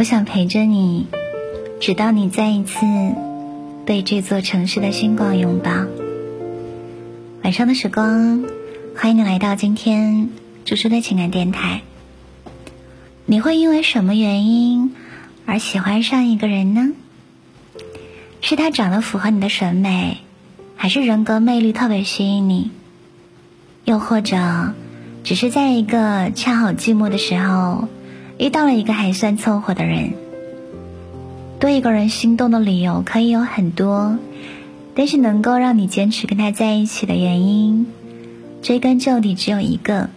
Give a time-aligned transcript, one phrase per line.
[0.00, 1.08] 我想陪着你，
[1.78, 2.86] 直到你再一次
[3.84, 5.70] 被这座城市的星光拥抱。
[7.44, 8.42] 晚上的时光，
[8.96, 10.30] 欢迎你来到今天
[10.64, 11.82] 猪猪的情感电台。
[13.26, 14.94] 你会因为什么原因
[15.44, 16.92] 而喜欢上一个人呢？
[18.40, 20.16] 是他长得符合你的审美，
[20.76, 22.70] 还是人格魅力特别吸引你？
[23.84, 24.72] 又或者，
[25.24, 27.86] 只是在一个恰好寂寞的时候？
[28.40, 30.14] 遇到了一个还算凑合的人，
[31.58, 34.16] 对一个人心动的理由可以有很多，
[34.94, 37.86] 但是能够让你坚持跟他在一起的原因，
[38.62, 40.08] 追根究底只有一个，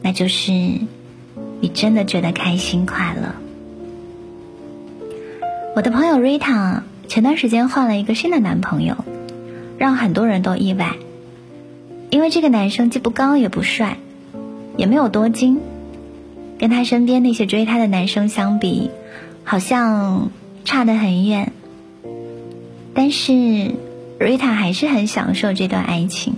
[0.00, 3.34] 那就是你真的觉得开心快乐。
[5.76, 9.04] 我的朋友瑞塔前段时间换了一个新的男朋友，
[9.76, 10.96] 让很多人都意外，
[12.08, 13.98] 因为这个男生既不高也不帅，
[14.78, 15.60] 也没有多金。
[16.58, 18.90] 跟他身边那些追他的男生相比，
[19.44, 20.30] 好像
[20.64, 21.52] 差得很远。
[22.94, 23.76] 但是
[24.18, 26.34] 瑞塔还是很享受这段爱情。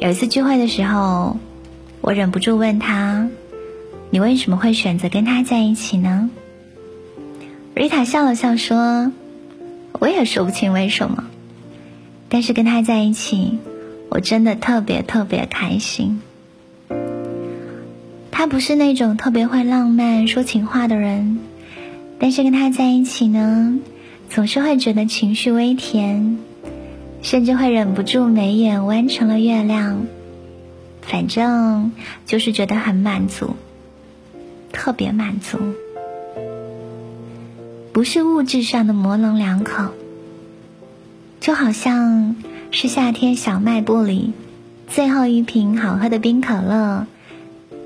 [0.00, 1.38] 有一次聚会的时候，
[2.00, 3.28] 我忍不住问他
[4.10, 6.30] ：“你为什么会选择跟他在一起呢？”
[7.76, 9.12] 瑞塔笑了笑说
[10.00, 11.24] ：“我也说不清为什么，
[12.28, 13.58] 但是跟他在一起，
[14.10, 16.20] 我真的特别特别开心。”
[18.44, 21.38] 他不是那种特别会浪漫说情话的人，
[22.18, 23.78] 但是跟他在一起呢，
[24.28, 26.36] 总是会觉得情绪微甜，
[27.22, 30.04] 甚至会忍不住眉眼弯成了月亮。
[31.00, 31.92] 反正
[32.26, 33.56] 就是觉得很满足，
[34.74, 35.56] 特别满足，
[37.94, 39.94] 不是物质上的模棱两可，
[41.40, 42.36] 就好像
[42.70, 44.34] 是夏天小卖部里
[44.86, 47.06] 最后一瓶好喝的冰可乐。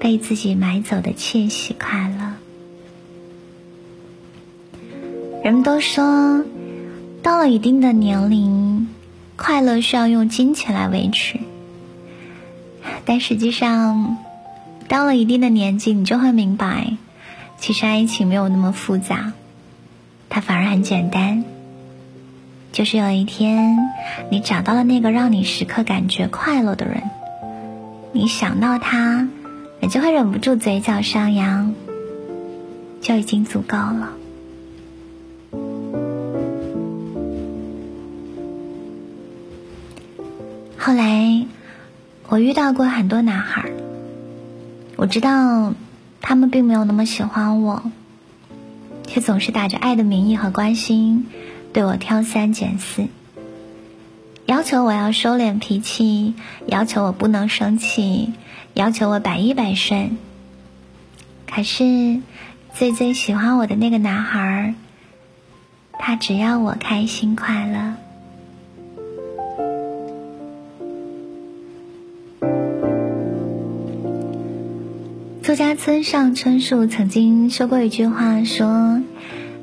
[0.01, 2.35] 被自己买走的窃喜快乐。
[5.45, 6.45] 人们都说，
[7.23, 8.89] 到了一定的年龄，
[9.37, 11.39] 快乐需要用金钱来维持。
[13.05, 14.19] 但实际上，
[14.89, 16.97] 到了一定的年纪，你就会明白，
[17.59, 19.33] 其实爱情没有那么复杂，
[20.29, 21.45] 它反而很简单。
[22.71, 23.77] 就是有一天，
[24.31, 27.03] 你找到了那个让你时刻感觉快乐的人，
[28.13, 29.29] 你想到他。
[29.81, 31.75] 你就会忍不住嘴角上扬，
[33.01, 34.13] 就已经足够了。
[40.77, 41.47] 后来，
[42.29, 43.71] 我遇到过很多男孩
[44.97, 45.75] 我知道
[46.21, 47.83] 他们并没有那么喜欢我，
[49.07, 51.27] 却总是打着爱的名义和关心
[51.73, 53.07] 对我挑三拣四，
[54.47, 56.35] 要求我要收敛脾气，
[56.67, 58.33] 要求我不能生气。
[58.79, 60.19] 要求我百依百顺，
[61.53, 62.21] 可是
[62.75, 64.73] 最最喜欢我的那个男孩，
[65.95, 67.95] 他只要我开心快乐。
[75.43, 79.03] 作家村上春树曾经说过一句话，说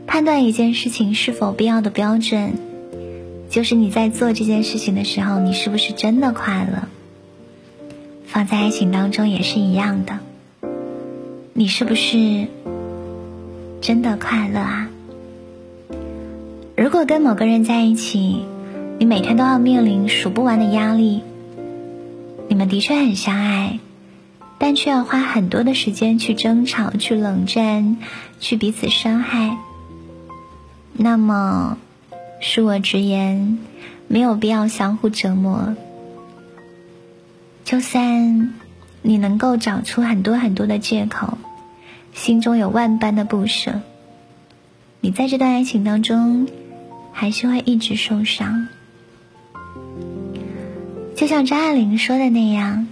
[0.05, 2.55] 判断一件事情是否必要的标准，
[3.49, 6.89] 就是你在做这件事情的时候，你是不是真的快乐。
[8.35, 10.19] 放在爱情当中也是一样的，
[11.53, 12.47] 你是不是
[13.79, 14.89] 真的快乐啊？
[16.75, 18.43] 如果跟某个人在一起，
[18.99, 21.21] 你每天都要面临数不完的压力，
[22.49, 23.79] 你们的确很相爱，
[24.57, 27.95] 但却要花很多的时间去争吵、去冷战、
[28.41, 29.55] 去彼此伤害，
[30.91, 31.77] 那么，
[32.41, 33.59] 恕我直言，
[34.09, 35.73] 没有必要相互折磨。
[37.65, 38.53] 就算
[39.01, 41.39] 你能够找出很多很多的借口，
[42.13, 43.81] 心中有万般的不舍，
[45.01, 46.47] 你在这段爱情当中
[47.11, 48.67] 还是会一直受伤。
[51.15, 52.87] 就像张爱玲说的那样，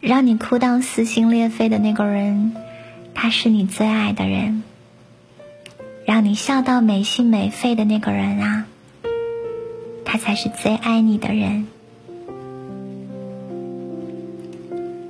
[0.00, 2.56] 让你哭到撕心裂肺的那个人，
[3.14, 4.62] 他是你最爱的人；
[6.06, 8.66] 让你笑到没心没肺的那个人啊，
[10.06, 11.66] 他才是最爱你的人。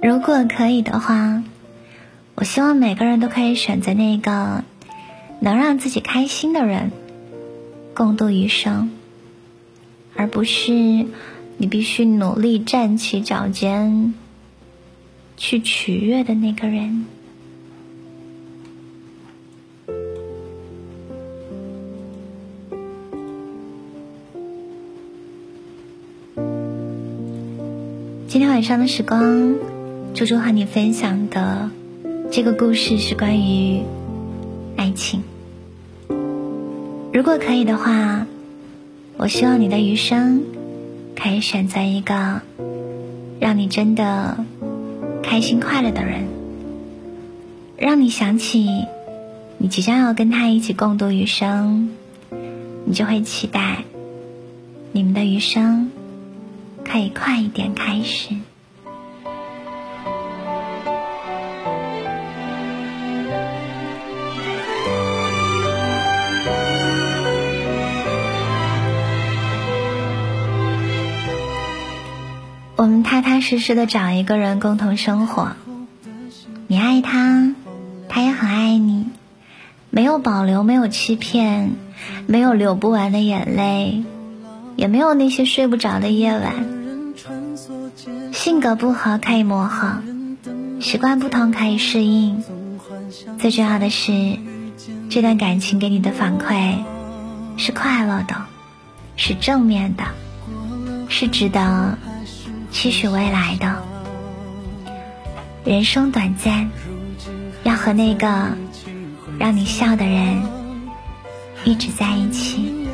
[0.03, 1.43] 如果可以的话，
[2.35, 4.63] 我希望每个人都可以选择那个
[5.41, 6.91] 能让自己开心的人，
[7.95, 8.91] 共度余生，
[10.15, 14.15] 而不是你必须努力站起脚尖
[15.37, 17.07] 去取悦的那个人。
[28.29, 29.76] 今天晚上的时光。
[30.17, 31.69] 猪猪和你分享的
[32.33, 33.83] 这个故事是关于
[34.75, 35.23] 爱情。
[37.13, 38.27] 如果可以的话，
[39.19, 40.43] 我希望你的余生
[41.15, 42.41] 可以选择一个
[43.41, 44.43] 让你真的
[45.23, 46.25] 开心快乐的人，
[47.77, 48.87] 让你想起
[49.59, 51.91] 你即将要跟他一起共度余生，
[52.87, 53.85] 你就会期待
[54.93, 55.91] 你们的余生
[56.87, 58.35] 可以快一点开始。
[73.37, 75.53] 踏实实的找一个人共同生活，
[76.69, 77.55] 你爱他，
[78.09, 79.09] 他也很爱你，
[79.91, 81.73] 没有保留，没有欺骗，
[82.27, 84.05] 没有流不完的眼泪，
[84.75, 86.55] 也没有那些睡不着的夜晚。
[88.33, 89.99] 性格不合可以磨合，
[90.81, 92.43] 习惯不同可以适应，
[93.39, 94.39] 最重要的是，
[95.11, 96.79] 这段感情给你的反馈
[97.59, 98.47] 是快乐的，
[99.17, 100.05] 是正面的，
[101.11, 101.99] 是值得。
[102.77, 103.83] 期许未来的
[105.65, 106.69] 人生短暂，
[107.65, 108.49] 要和那个
[109.39, 110.43] 让你笑的人
[111.65, 112.87] 一直在一起。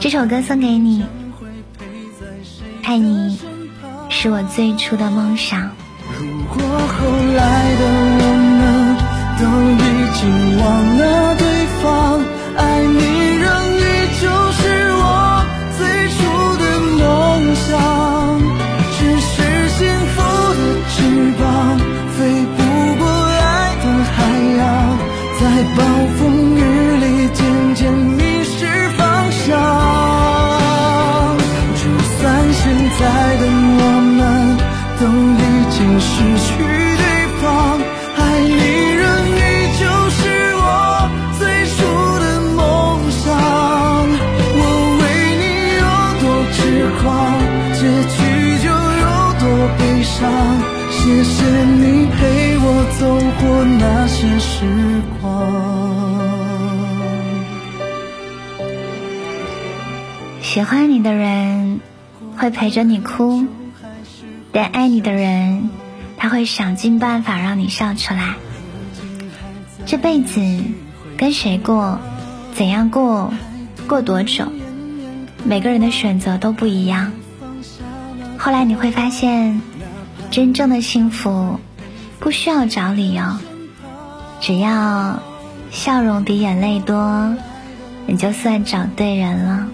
[0.00, 1.06] 这首歌送给你，
[2.82, 3.38] 爱你
[4.08, 5.70] 是我最初的梦想。
[6.18, 7.06] 如果后
[7.36, 7.84] 来的
[8.18, 8.24] 我
[8.58, 8.96] 们
[9.38, 9.46] 都
[9.78, 9.86] 已
[10.18, 10.26] 经
[10.58, 10.66] 忘
[10.98, 11.46] 了对
[11.80, 12.20] 方，
[50.90, 53.08] 谢谢你陪我走
[53.40, 55.24] 过那些时光。
[60.42, 61.80] 喜欢你的人
[62.36, 63.46] 会陪着你哭，
[64.52, 65.70] 但爱你的人
[66.18, 68.34] 他会想尽办法让你笑出来。
[69.86, 70.42] 这辈子
[71.16, 71.98] 跟谁过，
[72.54, 73.32] 怎样过，
[73.88, 74.52] 过多久，
[75.44, 77.12] 每个人的选择都不一样。
[78.36, 79.62] 后来你会发现。
[80.30, 81.58] 真正的幸福
[82.20, 83.22] 不需要找理由，
[84.40, 85.20] 只要
[85.72, 87.34] 笑容比眼泪多，
[88.06, 89.66] 你就算找对人了。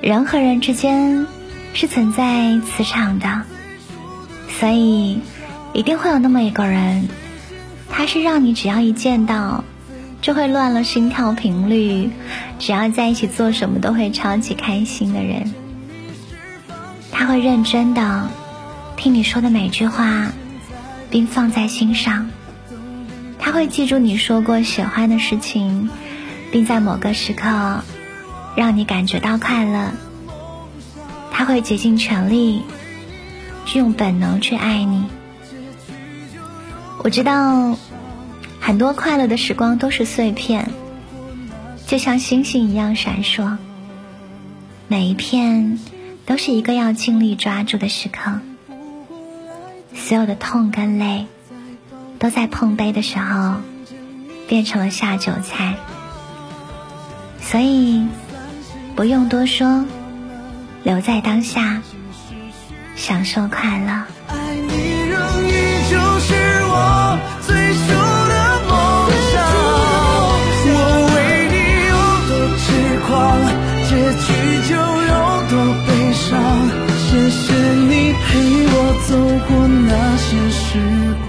[0.00, 1.26] 人和人之间
[1.74, 3.42] 是存在磁场的，
[4.48, 5.20] 所以
[5.74, 7.06] 一定会有那么一个人，
[7.90, 9.62] 他是让你只要一见到
[10.22, 12.10] 就会乱了心跳频率，
[12.58, 15.52] 只要在一起做什么都会超级开心的人。
[17.20, 18.30] 他会认真的
[18.96, 20.32] 听你说的每句话，
[21.10, 22.30] 并放在心上。
[23.38, 25.90] 他会记住你说过喜欢的事情，
[26.50, 27.82] 并在某个时刻
[28.56, 29.90] 让你感觉到快乐。
[31.30, 32.62] 他会竭尽全力
[33.74, 35.04] 用本能去爱你。
[37.04, 37.76] 我知道
[38.60, 40.70] 很多快乐的时光都是碎片，
[41.86, 43.58] 就像星星一样闪烁，
[44.88, 45.78] 每一片。
[46.30, 48.38] 都是一个要尽力抓住的时刻，
[49.96, 51.26] 所有的痛跟累，
[52.20, 53.56] 都在碰杯的时候
[54.46, 55.74] 变成了下酒菜。
[57.42, 58.06] 所以
[58.94, 59.84] 不用多说，
[60.84, 61.82] 留在当下，
[62.94, 63.90] 享受快乐。
[64.28, 65.50] 爱你仍依
[65.90, 67.18] 旧是我
[77.30, 78.18] 谢谢你陪
[78.66, 78.74] 我
[79.06, 79.14] 走
[79.46, 80.58] 过那些时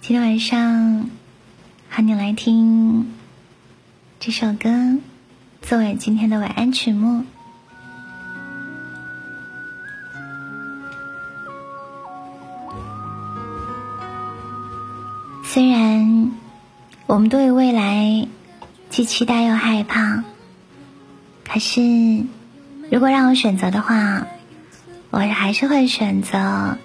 [0.00, 1.08] 今天晚上
[1.88, 3.06] 和你来听
[4.18, 4.98] 这首歌，
[5.62, 7.24] 作为今天的晚安曲目。
[15.52, 16.30] 虽然
[17.06, 18.28] 我们对未来
[18.88, 20.22] 既期待又害怕，
[21.44, 22.24] 可是
[22.88, 24.28] 如果让我选择的话，
[25.10, 26.78] 我还是会选择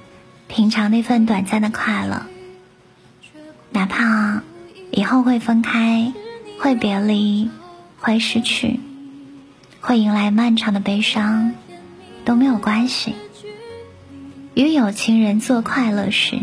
[0.48, 2.26] 平常那份短暂的快乐，
[3.70, 4.42] 哪怕
[4.90, 6.12] 以后会分开，
[6.60, 7.52] 会别离，
[8.00, 8.80] 会失去，
[9.80, 11.54] 会迎来漫长的悲伤，
[12.26, 13.14] 都没有关系。
[14.56, 16.40] 与有情人做快乐事，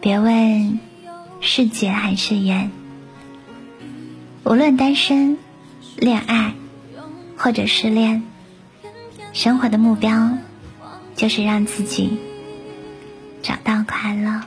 [0.00, 0.78] 别问
[1.40, 2.70] 是劫还是缘。
[4.44, 5.38] 无论单身、
[5.96, 6.54] 恋爱，
[7.36, 8.22] 或者失恋，
[9.32, 10.30] 生活的目标
[11.14, 12.18] 就是让自己
[13.42, 14.42] 找到快乐。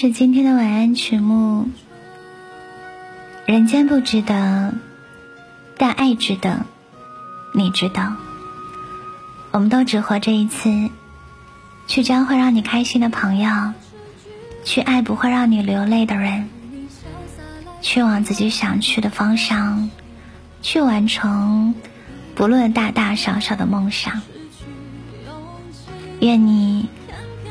[0.00, 1.68] 是今天的晚安曲目。
[3.44, 4.72] 人间不值得，
[5.76, 6.64] 但爱值得。
[7.52, 8.14] 你知道，
[9.50, 10.88] 我们都只活这一次，
[11.86, 13.74] 去交会让你开心的朋友，
[14.64, 16.48] 去爱不会让你流泪的人，
[17.82, 19.90] 去往自己想去的方向，
[20.62, 21.74] 去完成
[22.34, 24.22] 不论大大小小的梦想。
[26.20, 26.88] 愿你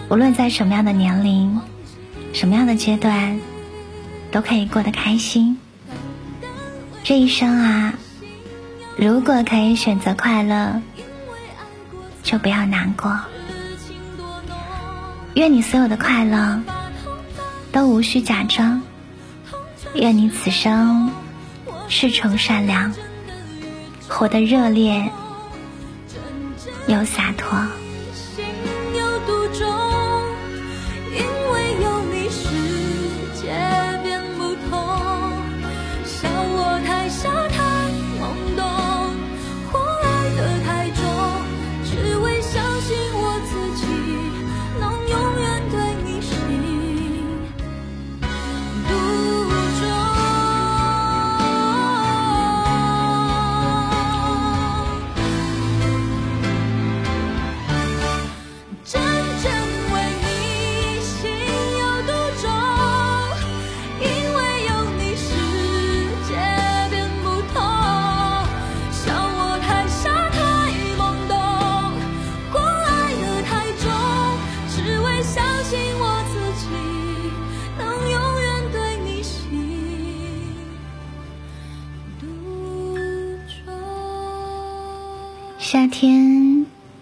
[0.10, 1.62] 无论在什么样的年龄、
[2.34, 3.40] 什么样的阶段，
[4.32, 5.58] 都可以过得开心。
[7.04, 7.94] 这一生啊，
[8.98, 10.82] 如果可以选择快乐，
[12.24, 13.20] 就不要难过。
[15.36, 16.62] 愿你所有的快乐
[17.72, 18.82] 都无需假装。
[19.96, 21.12] 愿你此生
[21.88, 22.94] 赤诚善良，
[24.08, 25.10] 活得热烈
[26.88, 27.58] 又洒脱。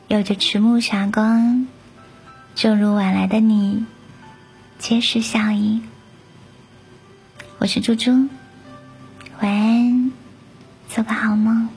[0.07, 1.67] 有着迟暮霞光，
[2.55, 3.85] 正如晚来的你，
[4.79, 5.81] 皆是笑意。
[7.57, 8.29] 我是猪猪，
[9.41, 10.13] 晚安，
[10.87, 11.67] 做个好梦。